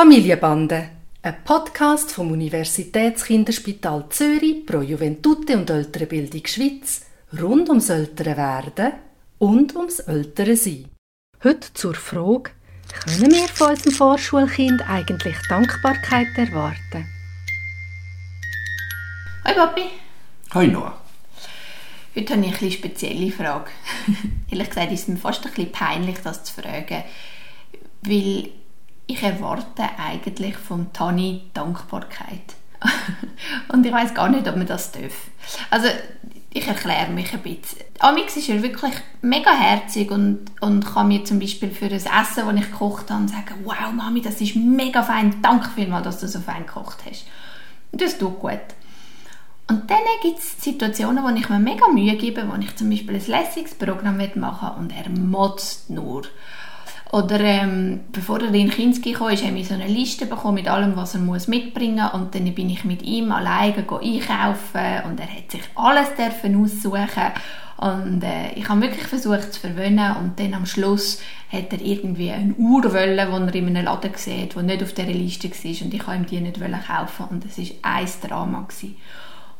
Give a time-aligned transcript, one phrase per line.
[0.00, 0.88] Familienbande,
[1.20, 7.04] ein Podcast vom Universitätskinderspital Zürich pro Juventute und ältere Bildung Schweiz
[7.38, 8.92] rund ums ältere Werden
[9.38, 10.86] und ums ältere Sein.
[11.44, 12.52] Heute zur Frage,
[13.04, 17.06] können wir von unserem Vorschulkind eigentlich Dankbarkeit erwarten?
[19.44, 19.82] Hi Papi.
[20.52, 20.98] Hi Noah.
[22.16, 23.70] Heute habe ich eine spezielle Frage.
[24.50, 27.04] Ehrlich gesagt ist es mir fast ein bisschen peinlich, das zu fragen,
[28.00, 28.50] weil
[29.06, 32.54] ich erwarte eigentlich von Tani Dankbarkeit.
[33.72, 35.28] Und ich weiß gar nicht, ob man das darf.
[35.70, 35.88] Also
[36.52, 37.78] ich erkläre mich ein bisschen.
[38.00, 42.46] Amix ist er wirklich mega herzig und, und kann mir zum Beispiel für das Essen,
[42.46, 46.26] das ich gekocht habe, sagen, wow Mami, das ist mega fein, danke vielmals, dass du
[46.26, 47.26] so fein gekocht hast.
[47.92, 48.58] Das tut gut.
[49.68, 53.14] Und dann gibt es Situationen, wo ich mir mega Mühe gebe, wo ich zum Beispiel
[53.14, 56.22] ein lässiges Programm machen und er motzt nur.
[57.12, 60.94] Oder ähm, bevor er in Kinski kam, habe ich so eine Liste bekommen mit allem,
[60.96, 62.14] was er muss mitbringen muss.
[62.14, 67.32] Und dann bin ich mit ihm alleine einkaufen und er hat sich alles dürfen aussuchen
[67.80, 72.30] und äh, ich habe wirklich versucht zu verwöhnen und dann am Schluss hat er irgendwie
[72.30, 75.86] eine Uhr wollen, die er in einem Laden sieht, die nicht auf dieser Liste war
[75.86, 78.66] und ich wollte ihm die nicht kaufen und es war ein Drama.
[78.68, 78.96] Gewesen.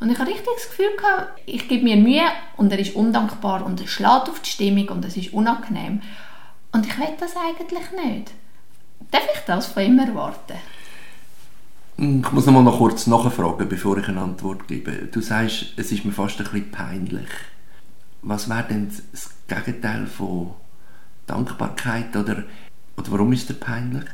[0.00, 2.26] Und ich habe richtig das Gefühl gehabt, ich gebe mir Mühe
[2.58, 6.02] und er ist undankbar und er schlägt auf die Stimmung und es ist unangenehm.
[6.72, 8.32] Und ich will das eigentlich nicht.
[9.10, 10.58] Darf ich das von ihm erwarten?
[11.96, 14.92] Ich muss noch mal noch kurz nachfragen, bevor ich eine Antwort gebe.
[14.92, 17.28] Du sagst, es ist mir fast ein bisschen peinlich.
[18.22, 20.54] Was wäre denn das Gegenteil von
[21.26, 22.16] Dankbarkeit?
[22.16, 22.44] Oder,
[22.96, 24.04] oder warum ist es peinlich?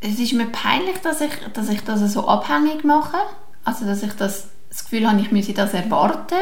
[0.00, 3.18] Es ist mir peinlich, dass ich, dass ich das so abhängig mache.
[3.64, 6.34] Also, dass ich das das Gefühl habe, ich müsse das erwarten,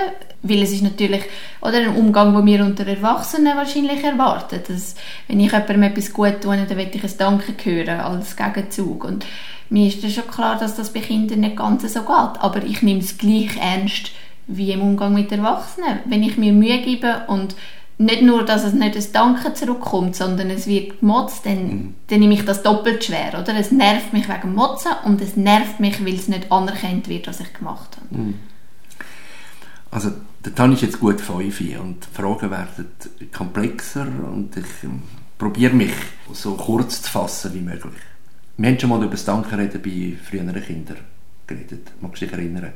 [0.43, 1.23] weil es ist natürlich
[1.61, 4.97] oder ein Umgang, den wir unter Erwachsenen wahrscheinlich erwarten, dass
[5.29, 9.05] wenn ich jemandem etwas gut tue, dann will ich ein Danke hören als Gegenzug.
[9.05, 9.25] Und
[9.71, 13.01] mir ist schon klar, dass das bei Kindern nicht ganz so geht, aber ich nehme
[13.01, 14.11] es gleich ernst
[14.49, 16.01] wie im Umgang mit Erwachsenen.
[16.05, 17.55] Wenn ich mir Mühe gebe und
[17.99, 21.95] nicht nur, dass es nicht ein Danke zurückkommt, sondern es wird gemotzt, dann, mhm.
[22.09, 23.57] dann nehme ich das doppelt schwer, oder?
[23.57, 27.41] Es nervt mich wegen Motzen und es nervt mich, weil es nicht anerkannt wird, was
[27.41, 28.23] ich gemacht habe.
[28.23, 28.35] Mhm.
[29.91, 30.11] Also,
[30.55, 32.87] Tan ist jetzt gut fünf und die Fragen werden
[33.33, 35.03] komplexer und ich ähm,
[35.39, 35.93] probiere mich
[36.33, 37.95] so kurz zu fassen wie möglich.
[38.57, 41.14] Wir haben schon mal über das Danke reden bei früheren Kindern
[41.47, 42.73] geredet, magst du dich erinnern?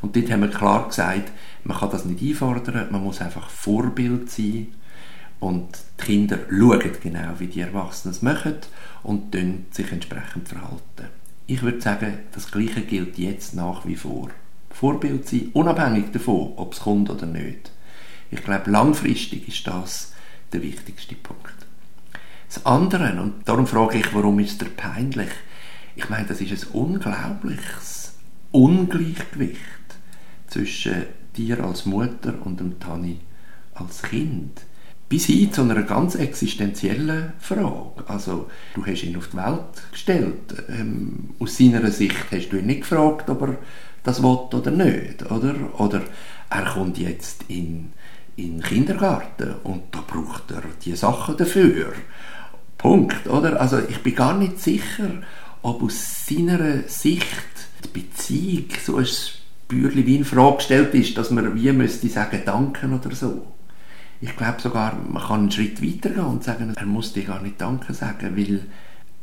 [0.00, 1.32] Und dort haben wir klar gesagt,
[1.64, 4.68] man kann das nicht einfordern, man muss einfach Vorbild sein
[5.40, 5.68] und
[6.00, 8.56] die Kinder schauen genau, wie die Erwachsenen es machen
[9.02, 9.34] und
[9.72, 11.08] sich entsprechend verhalten.
[11.46, 14.30] Ich würde sagen, das Gleiche gilt jetzt nach wie vor.
[14.70, 17.72] Vorbild sein, unabhängig davon, ob es kommt oder nicht.
[18.30, 20.12] Ich glaube, langfristig ist das
[20.52, 21.66] der wichtigste Punkt.
[22.48, 25.30] Das andere, und darum frage ich, warum ist der peinlich?
[25.96, 28.01] Ich meine, das ist ein unglaubliches
[28.52, 29.58] Ungleichgewicht
[30.46, 31.04] zwischen
[31.36, 33.18] dir als Mutter und dem Tani
[33.74, 34.60] als Kind.
[35.08, 38.04] Bis hin zu einer ganz existenziellen Frage.
[38.06, 40.64] Also, du hast ihn auf die Welt gestellt.
[40.68, 43.56] Ähm, aus seiner Sicht hast du ihn nicht gefragt, ob er
[44.02, 45.30] das will oder nicht.
[45.30, 46.02] Oder, oder
[46.48, 47.92] er kommt jetzt in,
[48.36, 51.92] den Kindergarten und da braucht er die Sachen dafür.
[52.78, 53.26] Punkt.
[53.28, 53.60] Oder?
[53.60, 55.22] Also, ich bin gar nicht sicher,
[55.62, 59.06] ob aus seiner Sicht die Beziehung so ein
[59.68, 63.46] Bürli wie in Frage gestellt ist, dass man wie müsste sagen, danken oder so.
[64.20, 67.60] Ich glaube sogar, man kann einen Schritt weitergehen und sagen, er muss dir gar nicht
[67.60, 68.66] Danke sagen, weil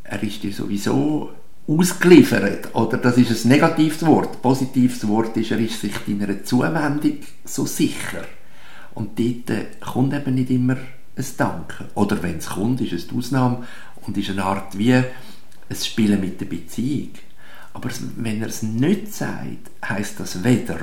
[0.03, 1.29] er ist dir sowieso
[1.67, 2.73] ausgeliefert.
[2.75, 4.41] Oder das ist ein negatives Wort.
[4.41, 8.25] Positives Wort ist, er ist sich deiner Zuwendung so sicher.
[8.95, 11.85] Und dort äh, kommt eben nicht immer ein Danke.
[11.93, 13.65] Oder wenn es kommt, ist es die Ausnahme
[14.05, 15.05] und ist eine Art wie ein
[15.75, 17.11] Spielen mit der Beziehung.
[17.73, 20.79] Aber wenn er es nicht sagt, heißt das weder,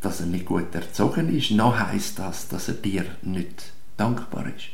[0.00, 3.64] dass er nicht gut erzogen ist, noch heißt das, dass er dir nicht
[3.96, 4.68] dankbar ist.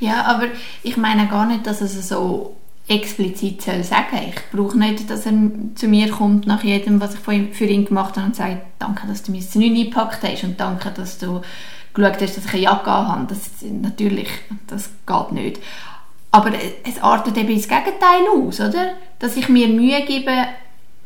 [0.00, 0.48] Ja, aber
[0.82, 2.56] ich meine gar nicht, dass er es so
[2.88, 4.18] explizit soll sagen.
[4.28, 5.32] Ich brauche nicht, dass er
[5.74, 9.22] zu mir kommt nach jedem, was ich für ihn gemacht habe und sagt, danke, dass
[9.22, 11.40] du mir das nicht eingepackt hast und danke, dass du
[11.94, 13.26] geschaut hast, dass ich eine Jacke habe.
[13.28, 14.28] Das, natürlich,
[14.66, 15.60] das geht nicht.
[16.30, 16.50] Aber
[16.84, 18.94] es artet eben ins Gegenteil aus, oder?
[19.18, 20.32] Dass ich mir Mühe gebe,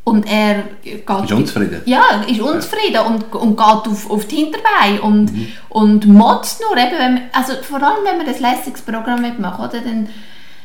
[0.09, 1.05] und er geht...
[1.09, 1.83] Ist unzufrieden?
[1.85, 3.03] Ja, ist unzufrieden ja.
[3.03, 5.49] und, und geht auf, auf die Hinterbeine und, mhm.
[5.69, 6.77] und motzt nur.
[6.77, 10.09] Eben, wenn, also vor allem, wenn man ein lässiges Programm machen oder dann,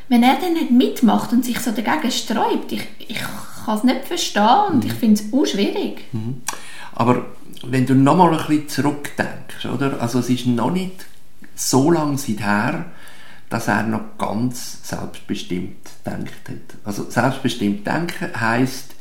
[0.10, 3.18] wenn er dann nicht mitmacht und sich so dagegen sträubt, ich, ich
[3.66, 4.92] kann es nicht verstehen und mhm.
[4.92, 6.06] ich finde es auch schwierig.
[6.12, 6.44] Mhm.
[6.94, 7.26] Aber
[7.64, 10.00] wenn du nochmal ein bisschen zurückdenkst, oder?
[10.00, 11.08] Also es ist noch nicht
[11.56, 12.86] so lange seither,
[13.50, 16.78] dass er noch ganz selbstbestimmt denkt hat.
[16.86, 18.92] Also selbstbestimmt denken heißt,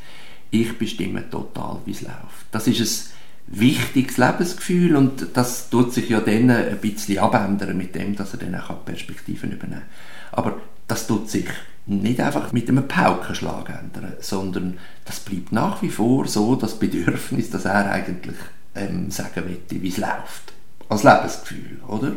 [0.51, 2.45] ich bestimme total, wie es läuft.
[2.51, 3.11] Das ist
[3.47, 8.33] ein wichtiges Lebensgefühl und das tut sich ja dann ein bisschen abändern mit dem, dass
[8.33, 10.43] er dann auch Perspektiven übernehmen kann.
[10.43, 10.57] Aber
[10.87, 11.47] das tut sich
[11.85, 17.49] nicht einfach mit einem Paukenschlag ändern, sondern das bleibt nach wie vor so das Bedürfnis,
[17.49, 18.37] dass er eigentlich
[18.75, 20.53] ähm, sagen möchte, wie es läuft.
[20.89, 22.13] Als Lebensgefühl, oder?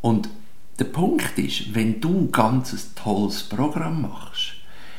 [0.00, 0.28] Und
[0.78, 4.55] der Punkt ist, wenn du ganz ein tolles Programm machst,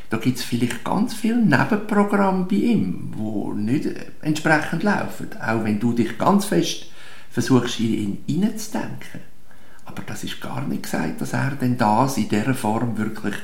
[0.10, 3.90] da gibt es vielleicht ganz viele Nebenprogramme bei ihm, die nicht
[4.22, 6.86] entsprechend laufen, auch wenn du dich ganz fest
[7.30, 9.22] versuchst, in ihn hineinzudenken.
[9.86, 13.36] Aber das ist gar nicht gesagt, dass er denn das in dieser Form wirklich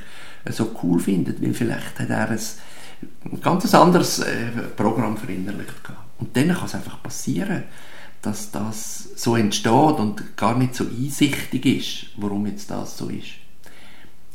[0.49, 5.73] so cool findet, weil vielleicht hat er ein ganz anderes äh, Programm verinnerlicht.
[6.19, 7.63] Und dann kann es einfach passieren,
[8.21, 13.31] dass das so entsteht und gar nicht so einsichtig ist, warum jetzt das so ist.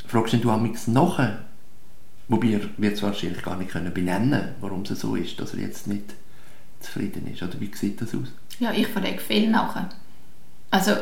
[0.06, 1.47] Fragst du amigs nachher,
[2.28, 5.86] wobei er es wahrscheinlich gar nicht können benennen warum es so ist, dass er jetzt
[5.86, 6.14] nicht
[6.80, 7.42] zufrieden ist.
[7.42, 8.32] Oder wie sieht das aus?
[8.60, 9.88] Ja, ich frage viel nachher.
[10.70, 10.92] Also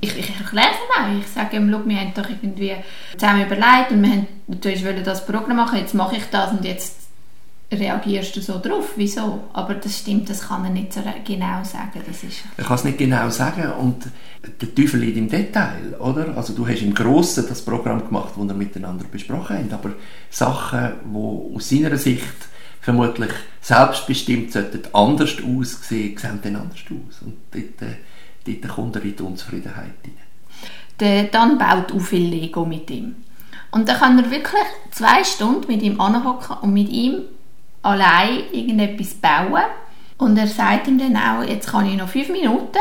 [0.00, 1.18] ich, ich erkläre es auch.
[1.18, 2.74] Ich sage ihm, wir haben doch irgendwie
[3.16, 7.01] zusammen überlegt und wir haben natürlich das Programm machen, jetzt mache ich das und jetzt
[7.72, 8.92] reagierst du so drauf.
[8.96, 9.44] Wieso?
[9.52, 12.02] Aber das stimmt, das kann er nicht so genau sagen.
[12.06, 14.04] Das ist er kann es nicht genau sagen und
[14.60, 16.36] der Teufel liegt im Detail, oder?
[16.36, 19.92] Also du hast im Grossen das Programm gemacht, das wir miteinander besprochen haben, aber
[20.30, 22.48] Sachen, die aus seiner Sicht
[22.80, 23.30] vermutlich
[23.60, 27.22] selbstbestimmt sollten anders aussehen, sehen dann anders aus.
[27.22, 27.96] Und dort, äh,
[28.44, 30.16] dort kommt er in die Unzufriedenheit rein.
[30.98, 33.14] Der, dann baut auch viel Lego mit ihm.
[33.70, 37.22] Und dann kann er wirklich zwei Stunden mit ihm anhocken und mit ihm
[37.82, 39.62] allein irgendetwas bauen.
[40.18, 42.78] Und er sagt ihm dann auch, jetzt kann ich noch fünf Minuten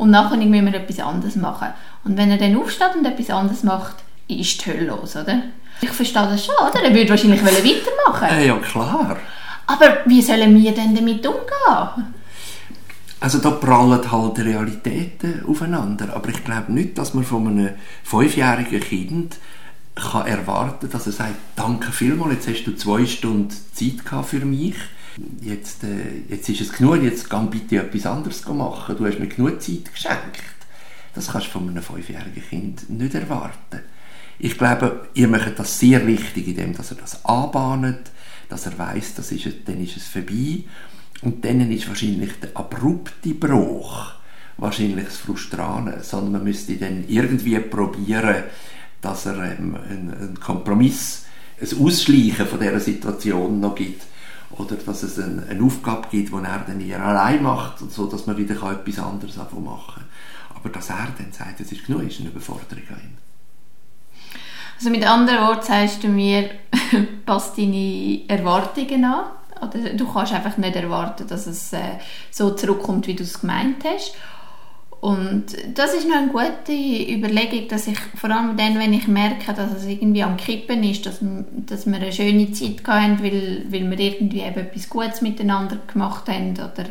[0.00, 1.68] und nachher müssen wir etwas anderes machen.
[2.04, 3.96] Und wenn er dann aufsteht und etwas anderes macht,
[4.28, 5.42] ist die Hölle los, oder?
[5.82, 6.82] Ich verstehe das schon, oder?
[6.82, 8.38] Er würde wahrscheinlich weitermachen.
[8.38, 9.18] Äh, ja, klar.
[9.66, 12.14] Aber wie sollen wir denn damit umgehen?
[13.20, 16.14] Also da prallen halt Realitäten aufeinander.
[16.14, 17.70] Aber ich glaube nicht, dass man von einem
[18.02, 19.36] fünfjährigen Kind
[20.00, 24.44] kann erwarten, dass er sagt, danke vielmals, jetzt hast du zwei Stunden Zeit gehabt für
[24.44, 24.76] mich.
[25.40, 28.96] Jetzt, äh, jetzt ist es genug, jetzt geh bitte etwas anderes machen.
[28.96, 30.42] Du hast mir genug Zeit geschenkt.
[31.14, 33.80] Das kannst du von einem fünfjährigen Kind nicht erwarten.
[34.38, 38.10] Ich glaube, ihr macht das sehr richtig, indem dass er das anbahnt,
[38.48, 40.64] dass er weiß, das ist, dann ist es vorbei.
[41.22, 44.12] Und dann ist wahrscheinlich der abrupte Bruch
[44.56, 48.44] wahrscheinlich das Frustrane, sondern man müsste dann irgendwie probieren,
[49.00, 51.24] dass er ähm, einen, Kompromiss,
[51.60, 54.02] ein Ausschleichen von dieser Situation noch gibt
[54.50, 58.26] oder dass es eine, eine Aufgabe gibt, die er dann eher allein macht so, dass
[58.26, 60.04] man wieder etwas anderes machen kann.
[60.54, 63.18] Aber dass er dann sagt, es ist genug, ist eine Überforderung an ihn.
[64.76, 66.50] Also mit anderen Worten sagst du mir,
[67.26, 69.26] passt deine Erwartungen an?
[69.60, 71.98] Oder du kannst einfach nicht erwarten, dass es äh,
[72.30, 74.14] so zurückkommt, wie du es gemeint hast.
[75.00, 79.54] Und das ist noch eine gute Überlegung, dass ich vor allem dann, wenn ich merke,
[79.54, 83.90] dass es irgendwie am Kippen ist, dass, dass wir eine schöne Zeit hatten, weil, weil
[83.90, 86.84] wir irgendwie eben etwas Gutes miteinander gemacht haben oder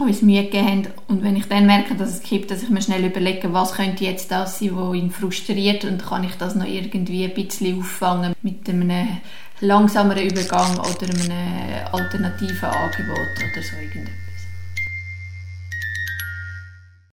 [0.00, 0.86] uns Mühe gegeben haben.
[1.06, 4.04] Und wenn ich dann merke, dass es kippt, dass ich mir schnell überlege, was könnte
[4.04, 8.34] jetzt das sein, was ihn frustriert und kann ich das noch irgendwie ein bisschen auffangen
[8.42, 9.20] mit einem
[9.60, 14.29] langsameren Übergang oder einem alternativen Angebot oder so irgendetwas.